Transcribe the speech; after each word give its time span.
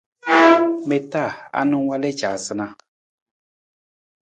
Mi 0.87 0.97
ta 1.11 1.23
anang 1.59 1.85
wal 1.89 2.03
i 2.11 2.11
caasunaa? 2.19 2.71